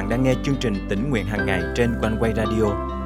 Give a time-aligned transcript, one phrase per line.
[0.00, 2.64] bạn đang nghe chương trình tỉnh nguyện hàng ngày trên quanh quay radio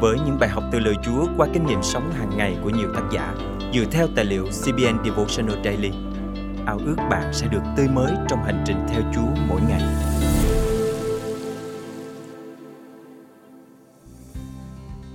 [0.00, 2.88] với những bài học từ lời Chúa qua kinh nghiệm sống hàng ngày của nhiều
[2.94, 3.34] tác giả
[3.74, 5.90] dựa theo tài liệu CBN Devotional Daily.
[6.66, 9.82] Ao ước bạn sẽ được tươi mới trong hành trình theo Chúa mỗi ngày.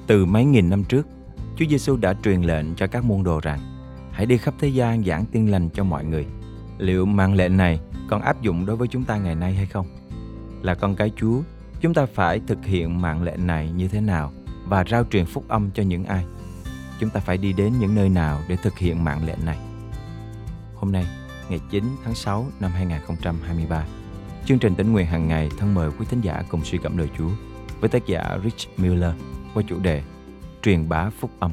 [0.07, 1.07] Từ mấy nghìn năm trước,
[1.57, 3.59] Chúa Giêsu đã truyền lệnh cho các môn đồ rằng
[4.11, 6.25] hãy đi khắp thế gian giảng tiên lành cho mọi người.
[6.77, 7.79] Liệu mạng lệnh này
[8.09, 9.85] còn áp dụng đối với chúng ta ngày nay hay không?
[10.61, 11.41] Là con cái Chúa,
[11.81, 14.31] chúng ta phải thực hiện mạng lệnh này như thế nào
[14.67, 16.25] và rao truyền phúc âm cho những ai?
[16.99, 19.57] Chúng ta phải đi đến những nơi nào để thực hiện mạng lệnh này?
[20.75, 21.05] Hôm nay,
[21.49, 23.85] ngày 9 tháng 6 năm 2023,
[24.45, 27.09] chương trình tính nguyện hàng ngày thân mời quý thính giả cùng suy gẫm lời
[27.17, 27.29] Chúa
[27.79, 29.13] với tác giả Rich Miller
[29.53, 30.01] qua chủ đề
[30.61, 31.51] Truyền bá phúc âm.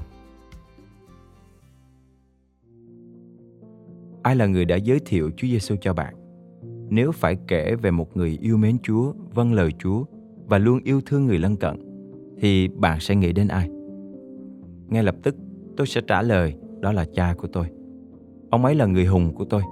[4.23, 6.15] Ai là người đã giới thiệu Chúa Giêsu cho bạn?
[6.91, 10.05] Nếu phải kể về một người yêu mến Chúa, vâng lời Chúa
[10.49, 11.77] và luôn yêu thương người lân cận,
[12.39, 13.69] thì bạn sẽ nghĩ đến ai?
[14.89, 15.37] Ngay lập tức,
[15.77, 17.67] tôi sẽ trả lời đó là cha của tôi.
[18.51, 19.63] Ông ấy là người hùng của tôi.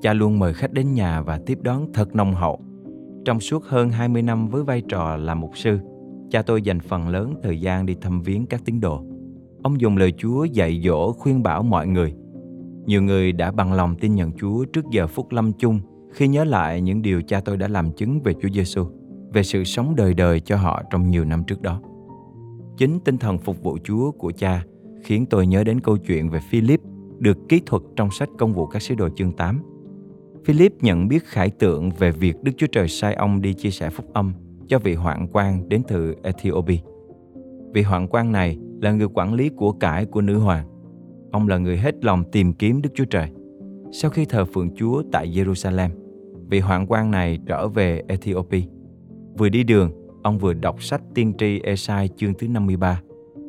[0.00, 2.60] Cha luôn mời khách đến nhà và tiếp đón thật nồng hậu.
[3.24, 5.78] Trong suốt hơn 20 năm với vai trò là mục sư,
[6.30, 9.04] cha tôi dành phần lớn thời gian đi thăm viếng các tín đồ.
[9.62, 12.14] Ông dùng lời Chúa dạy dỗ khuyên bảo mọi người.
[12.86, 15.80] Nhiều người đã bằng lòng tin nhận Chúa trước giờ phút lâm chung
[16.12, 18.86] khi nhớ lại những điều cha tôi đã làm chứng về Chúa Giêsu,
[19.32, 21.80] về sự sống đời đời cho họ trong nhiều năm trước đó.
[22.76, 24.64] Chính tinh thần phục vụ Chúa của cha
[25.02, 26.80] khiến tôi nhớ đến câu chuyện về Philip
[27.18, 29.62] được ký thuật trong sách Công vụ các sứ đồ chương 8.
[30.44, 33.90] Philip nhận biết khải tượng về việc Đức Chúa Trời sai ông đi chia sẻ
[33.90, 34.32] phúc âm
[34.68, 36.78] cho vị hoạn quan đến từ Ethiopia.
[37.72, 40.66] Vị hoạn quan này là người quản lý của cải của nữ hoàng.
[41.32, 43.30] Ông là người hết lòng tìm kiếm Đức Chúa Trời.
[43.92, 45.90] Sau khi thờ phượng Chúa tại Jerusalem,
[46.48, 48.62] vị hoạn quan này trở về Ethiopia.
[49.38, 49.90] Vừa đi đường,
[50.22, 53.00] ông vừa đọc sách tiên tri Esai chương thứ 53.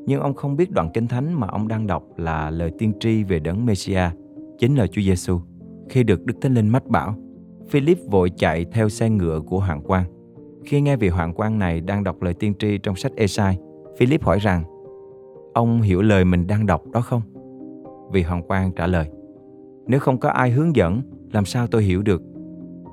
[0.05, 3.23] Nhưng ông không biết đoạn kinh thánh mà ông đang đọc là lời tiên tri
[3.23, 4.13] về đấng Messiah,
[4.59, 5.39] chính là Chúa Giêsu.
[5.89, 7.15] Khi được Đức Thánh Linh mách bảo,
[7.69, 10.03] Philip vội chạy theo xe ngựa của hoàng quan.
[10.65, 13.57] Khi nghe vị hoàng quan này đang đọc lời tiên tri trong sách Esai,
[13.97, 14.63] Philip hỏi rằng,
[15.53, 17.21] ông hiểu lời mình đang đọc đó không?
[18.11, 19.09] Vị hoàng quan trả lời,
[19.87, 21.01] nếu không có ai hướng dẫn,
[21.31, 22.21] làm sao tôi hiểu được?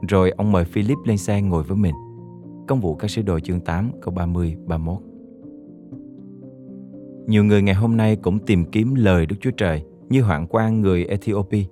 [0.09, 1.95] Rồi ông mời Philip lên xe ngồi với mình.
[2.69, 4.99] Công vụ các sứ đồ chương 8 câu 30 31.
[7.27, 10.81] Nhiều người ngày hôm nay cũng tìm kiếm lời Đức Chúa Trời như hoạn quan
[10.81, 11.65] người Ethiopia,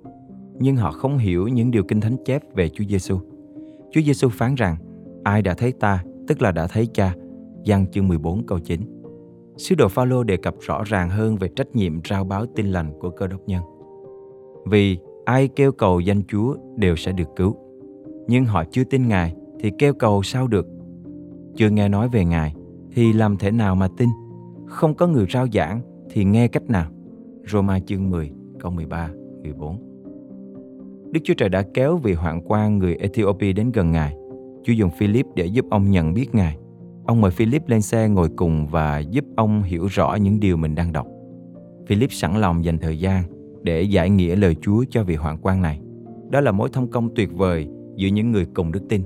[0.59, 3.19] nhưng họ không hiểu những điều Kinh Thánh chép về Chúa Giêsu.
[3.91, 4.75] Chúa Giêsu phán rằng,
[5.23, 7.15] ai đã thấy ta, tức là đã thấy cha.
[7.63, 8.81] Giăng chương 14 câu 9.
[9.57, 12.99] Sứ đồ Phaolô đề cập rõ ràng hơn về trách nhiệm rao báo tin lành
[12.99, 13.63] của cơ đốc nhân.
[14.65, 17.55] Vì ai kêu cầu danh Chúa đều sẽ được cứu.
[18.27, 20.76] Nhưng họ chưa tin Ngài thì kêu cầu sao được?
[21.57, 22.53] Chưa nghe nói về Ngài,
[22.91, 24.09] thì làm thể nào mà tin?
[24.65, 26.91] Không có người rao giảng thì nghe cách nào?
[27.47, 29.09] Roma chương 10 câu 13
[29.41, 29.77] 14
[31.11, 34.15] Đức Chúa Trời đã kéo vị hoạn quan người Ethiopia đến gần Ngài.
[34.63, 36.57] Chúa dùng Philip để giúp ông nhận biết Ngài.
[37.05, 40.75] Ông mời Philip lên xe ngồi cùng và giúp ông hiểu rõ những điều mình
[40.75, 41.07] đang đọc.
[41.87, 43.23] Philip sẵn lòng dành thời gian
[43.63, 45.79] để giải nghĩa lời Chúa cho vị hoạn quan này.
[46.29, 49.01] Đó là mối thông công tuyệt vời giữa những người cùng đức tin.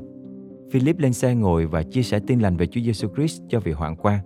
[0.71, 3.71] Philip lên xe ngồi và chia sẻ tin lành về Chúa Giêsu Christ cho vị
[3.71, 4.19] hoạn quan.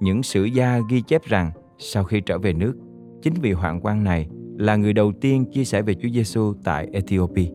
[0.00, 2.74] Những sử gia ghi chép rằng sau khi trở về nước,
[3.22, 6.88] chính vị hoạn quan này là người đầu tiên chia sẻ về Chúa Giêsu tại
[6.92, 7.46] Ethiopia.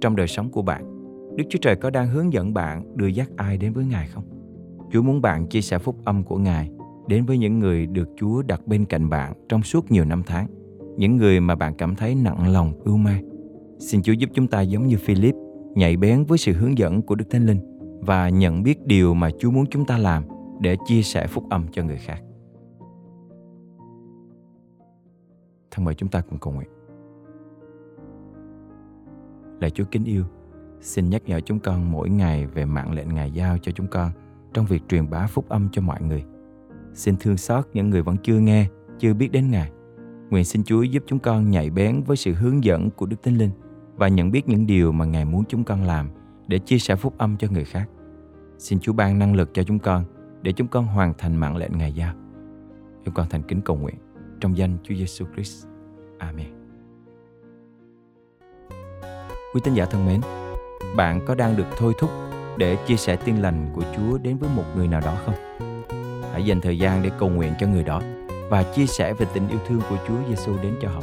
[0.00, 0.84] Trong đời sống của bạn,
[1.36, 4.24] Đức Chúa Trời có đang hướng dẫn bạn đưa dắt ai đến với Ngài không?
[4.92, 6.70] Chúa muốn bạn chia sẻ phúc âm của Ngài
[7.08, 10.46] đến với những người được Chúa đặt bên cạnh bạn trong suốt nhiều năm tháng,
[10.96, 13.20] những người mà bạn cảm thấy nặng lòng ưu ma.
[13.78, 15.34] Xin Chúa giúp chúng ta giống như Philip,
[15.74, 17.60] nhạy bén với sự hướng dẫn của Đức Thánh Linh
[18.00, 20.24] và nhận biết điều mà Chúa muốn chúng ta làm
[20.60, 22.22] để chia sẻ phúc âm cho người khác.
[25.70, 26.68] Thân mời chúng ta cùng cầu nguyện.
[29.60, 30.24] Lạy Chúa kính yêu,
[30.80, 34.10] xin nhắc nhở chúng con mỗi ngày về mạng lệnh Ngài giao cho chúng con
[34.54, 36.24] trong việc truyền bá phúc âm cho mọi người.
[36.94, 38.66] Xin thương xót những người vẫn chưa nghe,
[38.98, 39.70] chưa biết đến Ngài.
[40.30, 43.38] Nguyện xin Chúa giúp chúng con nhạy bén với sự hướng dẫn của Đức Thánh
[43.38, 43.50] Linh
[44.02, 46.10] và nhận biết những điều mà Ngài muốn chúng con làm
[46.46, 47.88] để chia sẻ phúc âm cho người khác.
[48.58, 50.04] Xin Chúa ban năng lực cho chúng con
[50.42, 52.14] để chúng con hoàn thành mạng lệnh Ngài giao.
[53.04, 53.94] Chúng con thành kính cầu nguyện
[54.40, 55.66] trong danh Chúa Giêsu Christ.
[56.18, 56.46] Amen.
[59.54, 60.20] Quý tín giả thân mến,
[60.96, 62.10] bạn có đang được thôi thúc
[62.58, 65.34] để chia sẻ tin lành của Chúa đến với một người nào đó không?
[66.32, 68.02] Hãy dành thời gian để cầu nguyện cho người đó
[68.50, 71.02] và chia sẻ về tình yêu thương của Chúa Giêsu đến cho họ.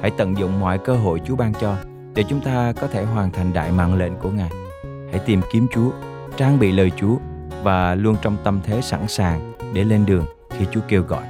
[0.00, 1.76] Hãy tận dụng mọi cơ hội Chúa ban cho
[2.18, 4.50] để chúng ta có thể hoàn thành đại mạng lệnh của Ngài.
[5.10, 5.90] Hãy tìm kiếm Chúa,
[6.36, 7.16] trang bị lời Chúa
[7.62, 11.24] và luôn trong tâm thế sẵn sàng để lên đường khi Chúa kêu gọi.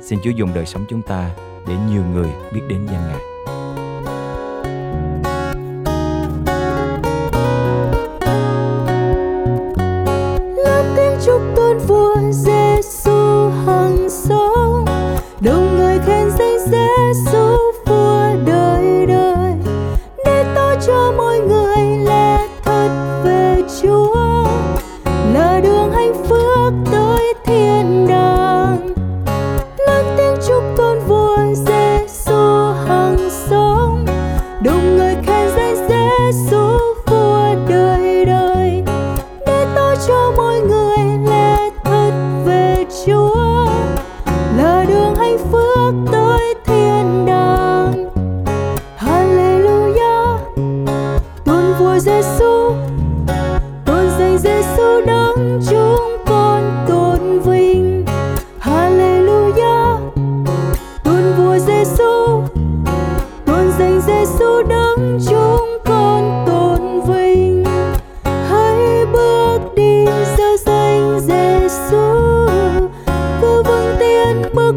[0.00, 1.30] Xin Chúa dùng đời sống chúng ta
[1.68, 3.33] để nhiều người biết đến danh Ngài.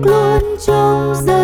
[0.08, 1.37] Luôn trong giấc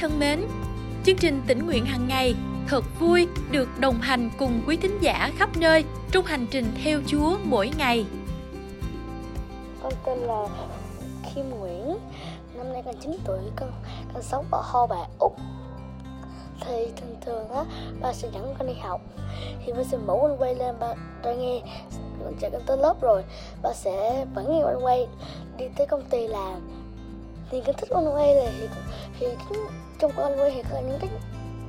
[0.00, 0.40] thân mến,
[1.04, 2.34] chương trình tỉnh nguyện hàng ngày
[2.68, 7.00] thật vui được đồng hành cùng quý thính giả khắp nơi trong hành trình theo
[7.06, 8.06] Chúa mỗi ngày.
[9.82, 10.46] Con tên là
[11.34, 11.96] Kim Nguyễn,
[12.54, 13.72] năm nay con 9 tuổi, con
[14.14, 15.36] con sống ở Ho Bà, Úc.
[16.60, 17.64] Thì thường thường á,
[18.00, 19.00] ba sẽ dẫn con đi học.
[19.64, 21.60] Thì ba sẽ mẫu con quay lên ba ra nghe
[22.24, 23.24] con chạy con tới lớp rồi
[23.62, 25.06] ba sẽ vẫn nghe con quay
[25.56, 26.79] đi tới công ty làm
[27.50, 28.68] thì con thích quanh này thì
[29.20, 29.26] thì
[29.98, 31.10] trong quanh thì có những cách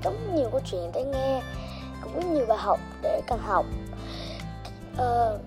[0.04, 1.42] rất nhiều câu chuyện để nghe
[2.04, 3.66] cũng có nhiều bài học để cần học.
[4.98, 5.40] Ờ,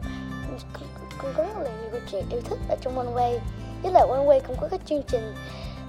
[1.19, 3.38] con có rất là nhiều câu chuyện yêu thích ở trong oneway
[3.83, 5.35] với lại One cũng có các chương trình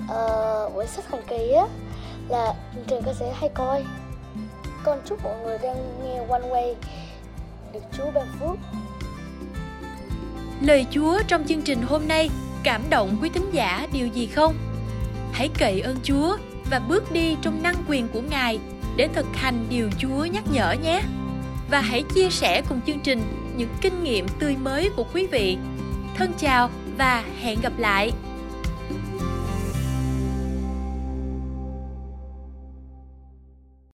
[0.03, 1.67] uh, quyển sách hàng kỳ á
[2.29, 2.53] là
[2.87, 3.85] trường con sẽ hay coi.
[4.83, 6.73] Con chúc mọi người đang nghe One Way.
[7.73, 8.57] Được Chúa ban phước.
[10.61, 12.29] Lời Chúa trong chương trình hôm nay
[12.65, 14.55] cảm động quý thính giả điều gì không?
[15.31, 16.37] Hãy cậy ơn Chúa
[16.71, 18.59] và bước đi trong năng quyền của Ngài
[18.95, 21.01] để thực hành điều Chúa nhắc nhở nhé.
[21.71, 23.21] Và hãy chia sẻ cùng chương trình
[23.57, 25.57] những kinh nghiệm tươi mới của quý vị.
[26.15, 28.11] Thân chào và hẹn gặp lại.